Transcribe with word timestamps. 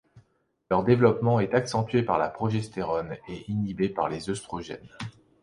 Leur 0.71 0.83
développement 0.83 1.39
est 1.39 1.53
accentué 1.53 2.01
par 2.01 2.17
la 2.17 2.27
progestérone 2.29 3.17
et 3.29 3.45
inhibé 3.51 3.87
par 3.87 4.09
les 4.09 4.31
œstrogènes. 4.31 4.89